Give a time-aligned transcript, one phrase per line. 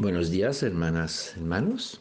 [0.00, 2.00] Buenos días, hermanas, hermanos.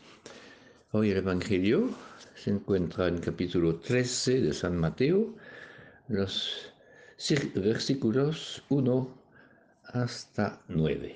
[0.91, 1.89] Hoy el Evangelio
[2.35, 5.33] se encuentra en capítulo 13 de San Mateo,
[6.07, 6.71] los
[7.55, 9.17] versículos 1
[9.85, 11.15] hasta 9.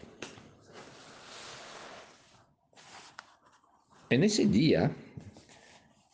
[4.09, 4.91] En ese día,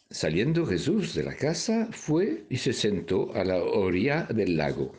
[0.09, 4.93] saliendo Jesús de la casa, fue y se sentó a la orilla del lago.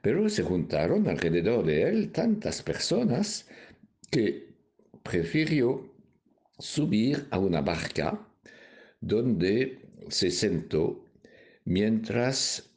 [0.00, 3.46] Pero se juntaron alrededor de él tantas personas
[4.10, 4.49] que
[5.02, 5.92] prefirió
[6.58, 8.26] subir a una barca
[9.00, 11.04] donde se sentó
[11.64, 12.70] mientras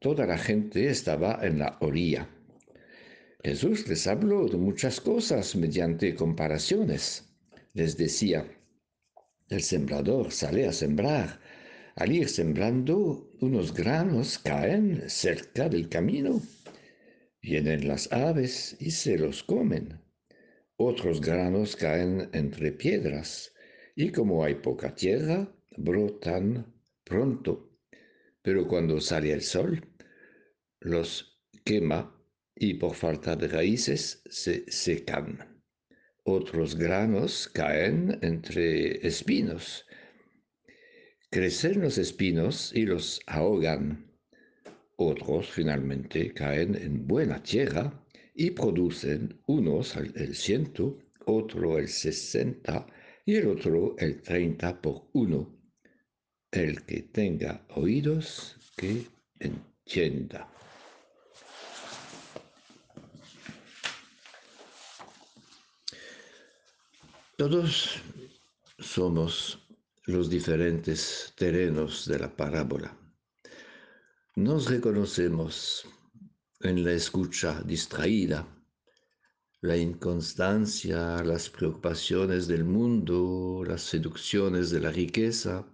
[0.00, 2.28] toda la gente estaba en la orilla.
[3.44, 7.24] Jesús les habló de muchas cosas mediante comparaciones.
[7.74, 8.46] Les decía,
[9.48, 11.40] el sembrador sale a sembrar.
[11.96, 16.40] Al ir sembrando, unos granos caen cerca del camino.
[17.42, 20.00] Vienen las aves y se los comen.
[20.84, 23.54] Otros granos caen entre piedras
[23.94, 27.78] y como hay poca tierra, brotan pronto.
[28.42, 29.80] Pero cuando sale el sol,
[30.80, 32.20] los quema
[32.56, 35.62] y por falta de raíces se secan.
[36.24, 39.86] Otros granos caen entre espinos.
[41.30, 44.10] Crecen los espinos y los ahogan.
[44.96, 48.02] Otros finalmente caen en buena tierra
[48.34, 52.86] y producen unos el ciento, otro el sesenta
[53.24, 55.58] y el otro el treinta por uno.
[56.50, 59.06] El que tenga oídos, que
[59.38, 60.48] entienda.
[67.36, 68.00] Todos
[68.78, 69.58] somos
[70.04, 72.96] los diferentes terrenos de la parábola.
[74.36, 75.86] Nos reconocemos
[76.62, 78.46] en la escucha distraída,
[79.60, 85.66] la inconstancia, las preocupaciones del mundo, las seducciones de la riqueza.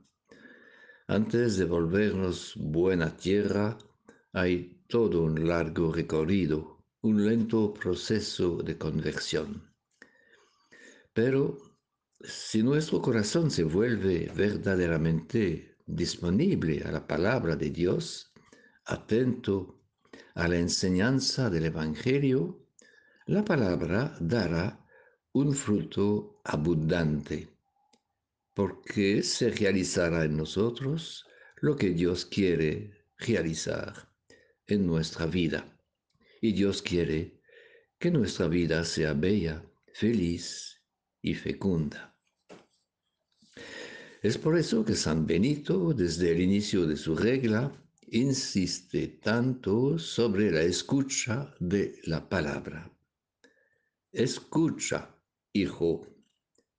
[1.06, 3.78] Antes de volvernos buena tierra,
[4.32, 9.74] hay todo un largo recorrido, un lento proceso de conversión.
[11.12, 11.58] Pero
[12.20, 18.32] si nuestro corazón se vuelve verdaderamente disponible a la palabra de Dios,
[18.84, 19.77] atento
[20.38, 22.64] a la enseñanza del Evangelio,
[23.26, 24.86] la palabra dará
[25.32, 27.48] un fruto abundante,
[28.54, 31.26] porque se realizará en nosotros
[31.56, 34.12] lo que Dios quiere realizar
[34.68, 35.76] en nuestra vida.
[36.40, 37.40] Y Dios quiere
[37.98, 40.80] que nuestra vida sea bella, feliz
[41.20, 42.16] y fecunda.
[44.22, 47.72] Es por eso que San Benito, desde el inicio de su regla,
[48.12, 52.90] insiste tanto sobre la escucha de la palabra.
[54.12, 55.14] Escucha,
[55.52, 56.06] hijo,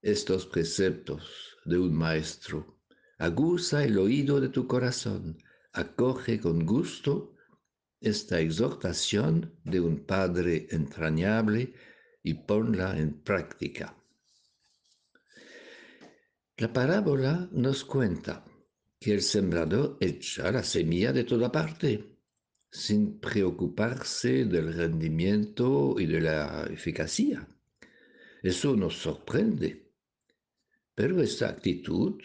[0.02, 2.80] estos preceptos de un maestro.
[3.18, 5.38] Aguza el oído de tu corazón.
[5.74, 7.36] Acoge con gusto
[8.02, 11.74] esta exhortación de un Padre entrañable
[12.24, 13.96] y ponla en práctica.
[16.58, 18.44] La parábola nos cuenta
[19.00, 22.18] que el sembrador echa la semilla de toda parte,
[22.72, 27.48] sin preocuparse del rendimiento y de la eficacia.
[28.44, 29.94] Eso nos sorprende,
[30.94, 32.20] pero esta actitud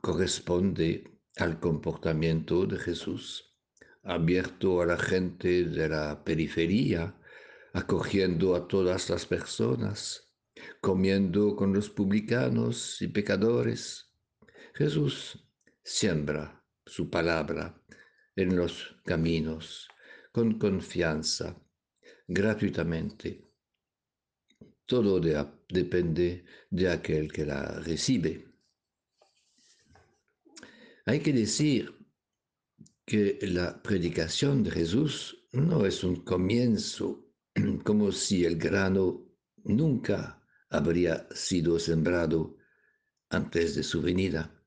[0.00, 1.04] corresponde
[1.36, 3.56] al comportamiento de Jesús,
[4.02, 7.16] abierto a la gente de la periferia,
[7.72, 10.30] acogiendo a todas las personas,
[10.80, 14.12] comiendo con los publicanos y pecadores.
[14.74, 15.42] Jesús
[15.84, 17.82] siembra su palabra
[18.36, 19.88] en los caminos
[20.30, 21.60] con confianza,
[22.26, 23.50] gratuitamente.
[24.86, 25.20] Todo
[25.68, 28.48] depende de aquel que la recibe.
[31.06, 31.94] Hay que decir
[33.04, 37.26] que la predicación de Jesús no es un comienzo,
[37.84, 39.26] como si el grano
[39.64, 42.56] nunca habría sido sembrado
[43.28, 44.61] antes de su venida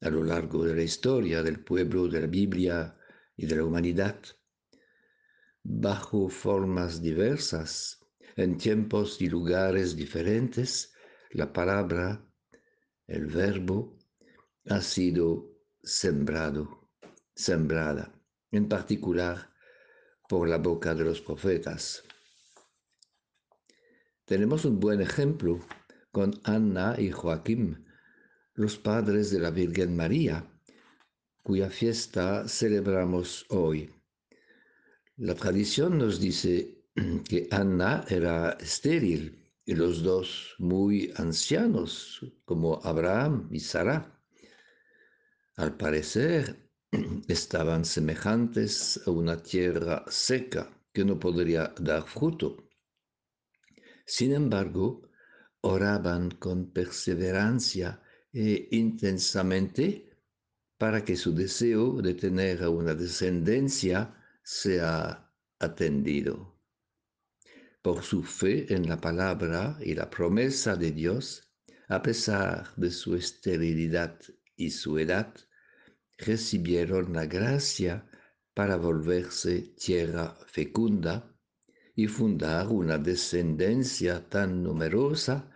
[0.00, 2.96] a lo largo de la historia del pueblo, de la Biblia
[3.36, 4.18] y de la humanidad,
[5.62, 8.00] bajo formas diversas,
[8.36, 10.94] en tiempos y lugares diferentes,
[11.32, 12.24] la palabra,
[13.06, 13.98] el verbo,
[14.68, 15.50] ha sido
[15.82, 16.90] sembrado,
[17.34, 18.12] sembrada,
[18.50, 19.50] en particular
[20.28, 22.04] por la boca de los profetas.
[24.24, 25.60] Tenemos un buen ejemplo
[26.12, 27.84] con Ana y Joaquim,
[28.54, 30.46] los padres de la Virgen María,
[31.42, 33.90] cuya fiesta celebramos hoy.
[35.16, 36.84] La tradición nos dice
[37.28, 44.20] que Ana era estéril y los dos muy ancianos como Abraham y Sara.
[45.56, 46.70] Al parecer
[47.28, 52.68] estaban semejantes a una tierra seca que no podría dar fruto.
[54.06, 55.08] Sin embargo,
[55.60, 60.08] oraban con perseverancia e intensamente
[60.78, 66.58] para que su deseo de tener una descendencia sea atendido.
[67.82, 71.50] Por su fe en la palabra y la promesa de Dios,
[71.88, 74.18] a pesar de su esterilidad
[74.56, 75.34] y su edad,
[76.18, 78.06] recibieron la gracia
[78.54, 81.34] para volverse tierra fecunda
[81.94, 85.50] y fundar una descendencia tan numerosa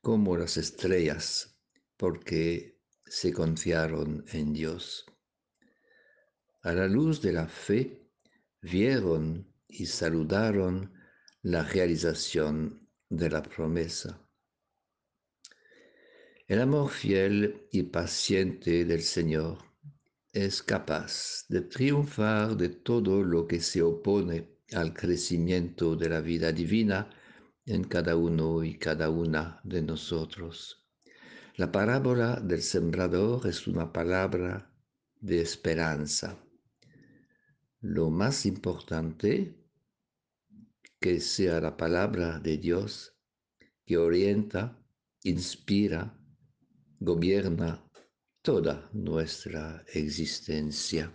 [0.00, 1.57] como las estrellas,
[1.98, 5.04] porque se confiaron en Dios.
[6.62, 8.08] A la luz de la fe,
[8.62, 10.92] vieron y saludaron
[11.42, 14.20] la realización de la promesa.
[16.46, 19.58] El amor fiel y paciente del Señor
[20.32, 26.52] es capaz de triunfar de todo lo que se opone al crecimiento de la vida
[26.52, 27.10] divina
[27.66, 30.87] en cada uno y cada una de nosotros.
[31.58, 34.72] La parábola del sembrador es una palabra
[35.20, 36.38] de esperanza.
[37.80, 39.58] Lo más importante
[41.00, 43.12] que sea la palabra de Dios
[43.84, 44.80] que orienta,
[45.24, 46.16] inspira,
[47.00, 47.90] gobierna
[48.40, 51.12] toda nuestra existencia.